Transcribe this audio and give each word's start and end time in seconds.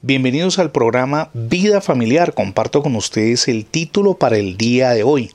Bienvenidos 0.00 0.60
al 0.60 0.70
programa 0.70 1.28
Vida 1.34 1.80
Familiar. 1.80 2.32
Comparto 2.32 2.84
con 2.84 2.94
ustedes 2.94 3.48
el 3.48 3.66
título 3.66 4.14
para 4.14 4.36
el 4.36 4.56
día 4.56 4.90
de 4.90 5.02
hoy. 5.02 5.32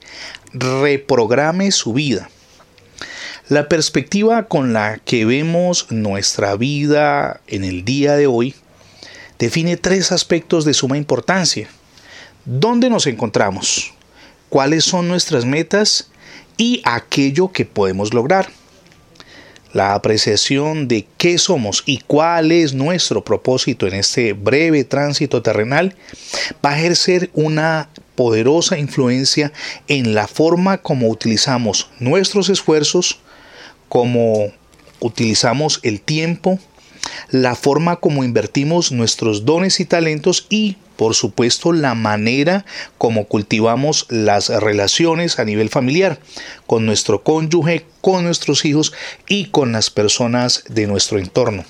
Reprograme 0.54 1.70
su 1.74 1.92
vida. 1.92 2.30
La 3.50 3.68
perspectiva 3.68 4.44
con 4.44 4.72
la 4.72 5.00
que 5.04 5.26
vemos 5.26 5.92
nuestra 5.92 6.56
vida 6.56 7.42
en 7.48 7.66
el 7.66 7.84
día 7.84 8.16
de 8.16 8.28
hoy 8.28 8.56
define 9.38 9.76
tres 9.76 10.14
aspectos 10.14 10.64
de 10.64 10.74
suma 10.74 10.96
importancia. 10.96 11.68
¿Dónde 12.46 12.90
nos 12.90 13.06
encontramos? 13.06 13.94
¿Cuáles 14.48 14.86
son 14.86 15.10
nuestras 15.10 15.44
metas? 15.44 16.10
Y 16.56 16.82
aquello 16.86 17.52
que 17.52 17.66
podemos 17.66 18.14
lograr 18.14 18.48
la 19.74 19.96
apreciación 19.96 20.88
de 20.88 21.06
qué 21.18 21.38
somos 21.38 21.84
y 21.86 21.98
cuál 21.98 22.52
es 22.52 22.74
nuestro 22.74 23.26
propósito 23.26 23.88
en 23.88 23.96
este 23.96 24.34
breve 24.34 24.84
tránsito 24.84 25.42
terrenal 25.42 25.96
va 26.64 26.72
a 26.72 26.80
ejercer 26.80 27.30
una 27.34 27.90
poderosa 28.16 28.78
influencia 28.78 29.52
en 29.88 30.14
la 30.14 30.28
forma 30.28 30.78
como 30.78 31.10
utilizamos 31.10 31.90
nuestros 32.00 32.50
esfuerzos, 32.50 33.20
como 33.90 34.52
utilizamos 35.00 35.80
el 35.84 36.00
tiempo, 36.02 36.60
la 37.30 37.56
forma 37.56 37.98
como 37.98 38.24
invertimos 38.24 38.92
nuestros 38.92 39.46
dones 39.46 39.80
y 39.80 39.86
talentos 39.86 40.46
y 40.50 40.78
por 40.96 41.16
supuesto, 41.16 41.74
la 41.74 41.96
manera 41.96 42.66
como 42.98 43.26
cultivamos 43.26 44.06
las 44.10 44.50
relaciones 44.50 45.40
a 45.40 45.46
nivel 45.46 45.70
familiar 45.70 46.20
con 46.68 46.86
nuestro 46.86 47.24
cónyuge, 47.24 47.86
con 48.00 48.24
nuestros 48.24 48.64
hijos 48.64 48.94
y 49.28 49.46
con 49.46 49.72
las 49.72 49.90
personas 49.90 50.64
de 50.70 50.88
nuestro 50.88 51.18
entorno. 51.18 51.66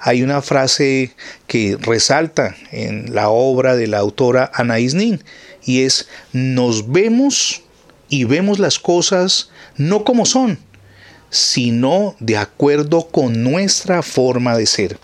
Hay 0.00 0.22
una 0.22 0.40
frase 0.42 1.14
que 1.46 1.76
resalta 1.80 2.54
en 2.70 3.14
la 3.14 3.28
obra 3.28 3.74
de 3.74 3.86
la 3.86 3.98
autora 3.98 4.52
Anaïs 4.54 4.94
Nin 4.94 5.22
y 5.64 5.82
es 5.82 6.08
nos 6.32 6.90
vemos 6.92 7.62
y 8.08 8.24
vemos 8.24 8.58
las 8.58 8.78
cosas 8.78 9.50
no 9.76 10.04
como 10.04 10.26
son, 10.26 10.58
sino 11.30 12.14
de 12.20 12.36
acuerdo 12.36 13.08
con 13.08 13.42
nuestra 13.42 14.02
forma 14.02 14.56
de 14.56 14.66
ser 14.66 14.98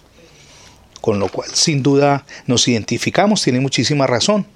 con 1.01 1.19
lo 1.19 1.29
cual 1.29 1.51
sin 1.53 1.83
duda 1.83 2.25
nos 2.47 2.69
identificamos, 2.69 3.43
tiene 3.43 3.61
muchísima 3.61 4.07
razón. 4.07 4.47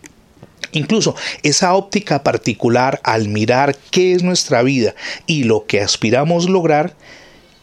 Incluso 0.73 1.15
esa 1.43 1.75
óptica 1.75 2.23
particular 2.23 3.01
al 3.05 3.29
mirar 3.29 3.77
qué 3.91 4.13
es 4.13 4.23
nuestra 4.23 4.63
vida 4.63 4.95
y 5.27 5.45
lo 5.45 5.67
que 5.67 5.81
aspiramos 5.81 6.49
lograr 6.49 6.95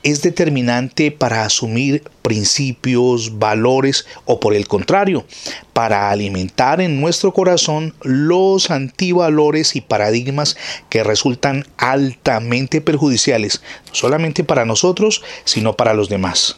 es 0.03 0.21
determinante 0.21 1.11
para 1.11 1.43
asumir 1.43 2.03
principios, 2.21 3.37
valores 3.39 4.05
o 4.25 4.39
por 4.39 4.53
el 4.53 4.67
contrario, 4.67 5.25
para 5.73 6.09
alimentar 6.09 6.81
en 6.81 6.99
nuestro 6.99 7.33
corazón 7.33 7.93
los 8.01 8.71
antivalores 8.71 9.75
y 9.75 9.81
paradigmas 9.81 10.57
que 10.89 11.03
resultan 11.03 11.65
altamente 11.77 12.81
perjudiciales, 12.81 13.61
no 13.87 13.95
solamente 13.95 14.43
para 14.43 14.65
nosotros, 14.65 15.21
sino 15.45 15.75
para 15.75 15.93
los 15.93 16.09
demás. 16.09 16.57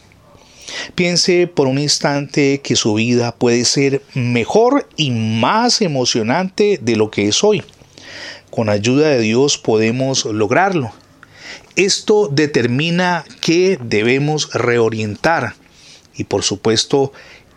Piense 0.95 1.47
por 1.47 1.67
un 1.67 1.78
instante 1.78 2.61
que 2.63 2.75
su 2.75 2.95
vida 2.95 3.35
puede 3.35 3.66
ser 3.66 4.02
mejor 4.13 4.88
y 4.95 5.11
más 5.11 5.81
emocionante 5.81 6.80
de 6.81 6.95
lo 6.95 7.11
que 7.11 7.28
es 7.28 7.44
hoy. 7.44 7.63
Con 8.50 8.69
ayuda 8.69 9.09
de 9.09 9.19
Dios 9.19 9.57
podemos 9.57 10.25
lograrlo. 10.25 10.91
Esto 11.75 12.29
determina 12.31 13.25
que 13.41 13.79
debemos 13.83 14.53
reorientar 14.53 15.55
y 16.16 16.25
por 16.25 16.43
supuesto 16.43 17.11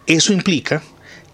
eso 0.06 0.32
implica 0.32 0.82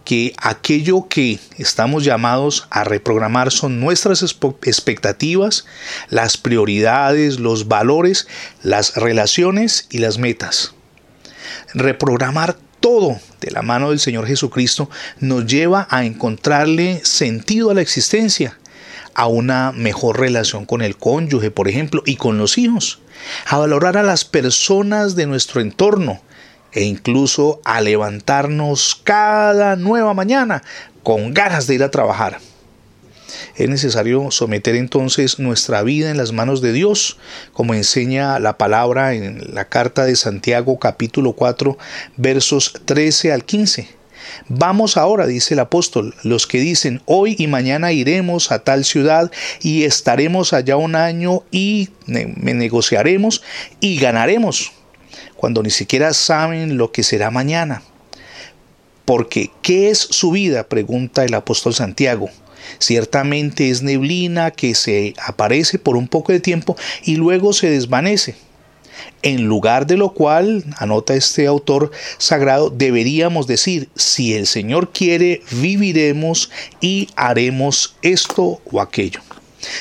que 0.05 0.35
aquello 0.37 1.07
que 1.09 1.39
estamos 1.59 2.05
llamados 2.05 2.67
a 2.71 2.83
reprogramar 2.83 3.53
son 3.53 3.81
nuestras 3.81 4.23
expectativas, 4.23 5.65
las 6.09 6.37
prioridades, 6.37 7.39
los 7.39 7.69
valores, 7.69 8.27
las 8.63 8.97
relaciones 8.97 9.87
y 9.91 9.99
las 9.99 10.19
metas. 10.19 10.75
Reprogramar 11.75 12.57
todo 12.81 13.21
de 13.41 13.53
la 13.53 13.63
mano 13.63 13.91
del 13.91 14.01
Señor 14.01 14.27
Jesucristo 14.27 14.91
nos 15.21 15.47
lleva 15.47 15.87
a 15.89 16.05
encontrarle 16.05 17.01
sentido 17.05 17.71
a 17.71 17.75
la 17.75 17.81
existencia, 17.81 18.59
a 19.15 19.27
una 19.27 19.73
mejor 19.73 20.21
relación 20.21 20.65
con 20.65 20.83
el 20.83 20.97
cónyuge, 20.97 21.51
por 21.51 21.69
ejemplo, 21.69 22.03
y 22.07 22.17
con 22.17 22.39
los 22.39 22.59
hijos, 22.59 23.01
a 23.47 23.59
valorar 23.59 23.97
a 23.97 24.03
las 24.03 24.25
personas 24.25 25.17
de 25.17 25.27
nuestro 25.27 25.61
entorno 25.61 26.21
e 26.73 26.85
incluso 26.85 27.61
a 27.65 27.81
levantarnos 27.81 29.01
cada 29.05 29.77
nueva 29.77 30.15
mañana 30.15 30.63
con 31.03 31.35
ganas 31.35 31.67
de 31.67 31.75
ir 31.75 31.83
a 31.83 31.91
trabajar. 31.91 32.39
Es 33.57 33.69
necesario 33.69 34.31
someter 34.31 34.77
entonces 34.77 35.39
nuestra 35.39 35.83
vida 35.83 36.11
en 36.11 36.17
las 36.17 36.33
manos 36.33 36.61
de 36.63 36.73
Dios, 36.73 37.19
como 37.53 37.75
enseña 37.75 38.39
la 38.39 38.57
palabra 38.59 39.15
en 39.15 39.55
la 39.55 39.67
carta 39.67 40.05
de 40.05 40.17
Santiago 40.17 40.79
capítulo 40.79 41.33
4 41.35 41.77
versos 42.17 42.81
13 42.85 43.33
al 43.33 43.45
15. 43.45 44.02
Vamos 44.49 44.97
ahora, 44.97 45.27
dice 45.27 45.55
el 45.55 45.61
apóstol, 45.61 46.15
los 46.23 46.47
que 46.47 46.59
dicen, 46.59 47.03
hoy 47.07 47.37
y 47.39 47.47
mañana 47.47 47.93
iremos 47.93 48.51
a 48.53 48.61
tal 48.61 48.85
ciudad 48.85 49.31
y 49.61 49.85
estaremos 49.85 50.53
allá 50.53 50.77
un 50.77 50.95
año 50.95 51.43
y 51.51 51.91
negociaremos 52.07 53.43
y 53.81 53.99
ganaremos, 53.99 54.73
cuando 55.37 55.63
ni 55.63 55.71
siquiera 55.71 56.13
saben 56.13 56.77
lo 56.77 56.93
que 56.93 57.03
será 57.03 57.31
mañana. 57.31 57.83
Porque, 59.05 59.51
¿qué 59.63 59.91
es 59.91 59.99
su 59.99 60.31
vida? 60.31 60.69
pregunta 60.69 61.25
el 61.25 61.35
apóstol 61.35 61.75
Santiago. 61.75 62.31
Ciertamente 62.79 63.71
es 63.71 63.83
neblina 63.83 64.53
que 64.53 64.75
se 64.75 65.15
aparece 65.25 65.79
por 65.79 65.97
un 65.97 66.09
poco 66.09 66.33
de 66.33 66.41
tiempo 66.41 66.77
y 67.05 67.17
luego 67.17 67.53
se 67.53 67.69
desvanece. 67.71 68.37
En 69.23 69.45
lugar 69.45 69.87
de 69.87 69.97
lo 69.97 70.13
cual, 70.13 70.65
anota 70.79 71.15
este 71.15 71.47
autor 71.47 71.91
sagrado, 72.19 72.71
deberíamos 72.71 73.47
decir, 73.47 73.89
si 73.95 74.35
el 74.35 74.47
Señor 74.47 74.91
quiere, 74.93 75.43
viviremos 75.53 76.51
y 76.81 77.09
haremos 77.17 77.97
esto 78.03 78.61
o 78.71 78.81
aquello. 78.81 79.21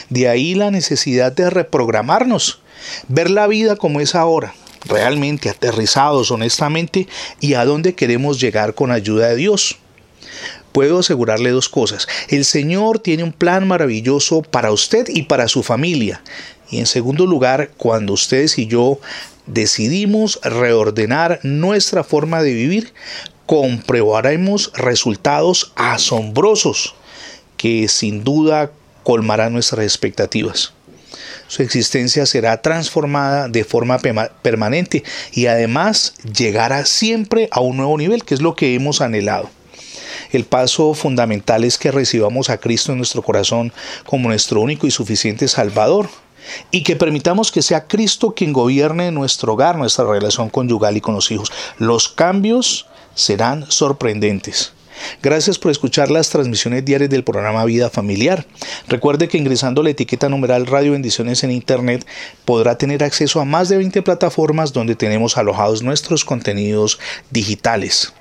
De 0.10 0.30
ahí 0.30 0.54
la 0.54 0.72
necesidad 0.72 1.32
de 1.32 1.50
reprogramarnos, 1.50 2.62
ver 3.08 3.30
la 3.30 3.48
vida 3.48 3.76
como 3.76 4.00
es 4.00 4.16
ahora, 4.16 4.54
realmente 4.86 5.50
aterrizados 5.50 6.32
honestamente 6.32 7.08
y 7.40 7.56
a 7.56 7.66
dónde 7.66 7.96
queremos 7.96 8.40
llegar 8.40 8.74
con 8.76 8.92
ayuda 8.92 9.30
de 9.30 9.36
Dios 9.36 9.78
puedo 10.72 11.00
asegurarle 11.00 11.52
dos 11.52 11.70
cosas. 11.70 12.08
El 12.30 12.46
Señor 12.46 13.00
tiene 13.00 13.24
un 13.24 13.34
plan 13.34 13.68
maravilloso 13.68 14.42
para 14.42 14.72
usted 14.72 15.08
y 15.10 15.24
para 15.24 15.48
su 15.48 15.64
familia. 15.64 16.22
Y 16.72 16.80
en 16.80 16.88
segundo 16.88 17.28
lugar, 17.28 17.72
cuando 17.78 18.14
ustedes 18.14 18.58
y 18.58 18.66
yo 18.66 19.00
decidimos 19.46 20.40
reordenar 20.42 21.40
nuestra 21.44 22.04
forma 22.04 22.42
de 22.42 22.54
vivir, 22.54 22.94
comprobaremos 23.46 24.72
resultados 24.74 25.74
asombrosos 25.76 26.96
que 27.58 27.90
sin 27.90 28.24
duda 28.24 28.72
colmarán 29.04 29.52
nuestras 29.52 29.84
expectativas. 29.84 30.74
Su 31.48 31.62
existencia 31.62 32.26
será 32.26 32.62
transformada 32.62 33.50
de 33.50 33.66
forma 33.66 34.00
permanente 34.42 35.04
y 35.34 35.48
además 35.48 36.14
llegará 36.34 36.86
siempre 36.86 37.50
a 37.52 37.60
un 37.60 37.76
nuevo 37.76 37.98
nivel, 37.98 38.24
que 38.24 38.34
es 38.34 38.42
lo 38.42 38.56
que 38.56 38.74
hemos 38.74 39.02
anhelado. 39.02 39.50
El 40.32 40.46
paso 40.46 40.94
fundamental 40.94 41.66
es 41.66 41.78
que 41.78 41.92
recibamos 41.92 42.50
a 42.50 42.58
Cristo 42.58 42.94
en 42.94 43.00
nuestro 43.00 43.22
corazón 43.22 43.74
como 44.06 44.30
nuestro 44.30 44.62
único 44.62 44.88
y 44.88 44.92
suficiente 44.92 45.50
Salvador 45.50 46.10
y 46.72 46.84
que 46.84 46.96
permitamos 46.96 47.52
que 47.52 47.62
sea 47.62 47.88
Cristo 47.88 48.34
quien 48.36 48.54
gobierne 48.54 49.12
nuestro 49.12 49.54
hogar, 49.54 49.78
nuestra 49.78 50.06
relación 50.06 50.50
conyugal 50.50 50.98
y 50.98 51.02
con 51.02 51.16
los 51.16 51.32
hijos. 51.32 51.52
Los 51.78 52.08
cambios 52.08 52.88
serán 53.16 53.66
sorprendentes. 53.70 54.74
Gracias 55.22 55.58
por 55.58 55.72
escuchar 55.72 56.12
las 56.12 56.30
transmisiones 56.30 56.86
diarias 56.86 57.10
del 57.10 57.24
programa 57.24 57.66
Vida 57.66 57.90
Familiar. 57.90 58.46
Recuerde 58.88 59.28
que 59.28 59.38
ingresando 59.38 59.84
la 59.84 59.90
etiqueta 59.90 60.30
numeral 60.30 60.68
Radio 60.68 60.92
Bendiciones 60.92 61.44
en 61.44 61.52
Internet 61.52 62.06
podrá 62.46 62.78
tener 62.78 63.04
acceso 63.04 63.40
a 63.40 63.46
más 63.46 63.70
de 63.70 63.78
20 63.78 64.02
plataformas 64.02 64.74
donde 64.74 64.96
tenemos 64.96 65.38
alojados 65.38 65.82
nuestros 65.82 66.26
contenidos 66.26 67.00
digitales. 67.32 68.14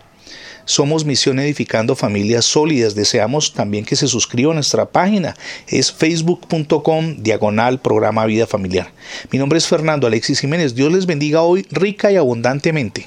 Somos 0.64 1.04
Misión 1.04 1.38
Edificando 1.38 1.96
Familias 1.96 2.44
Sólidas. 2.44 2.94
Deseamos 2.94 3.52
también 3.52 3.84
que 3.84 3.96
se 3.96 4.08
suscriba 4.08 4.52
a 4.52 4.54
nuestra 4.54 4.86
página. 4.86 5.36
Es 5.68 5.92
facebook.com 5.92 7.16
diagonal 7.18 7.80
programa 7.80 8.26
Vida 8.26 8.46
Familiar. 8.46 8.92
Mi 9.30 9.38
nombre 9.38 9.58
es 9.58 9.66
Fernando 9.66 10.06
Alexis 10.06 10.40
Jiménez. 10.40 10.74
Dios 10.74 10.92
les 10.92 11.06
bendiga 11.06 11.42
hoy 11.42 11.66
rica 11.70 12.10
y 12.12 12.16
abundantemente. 12.16 13.06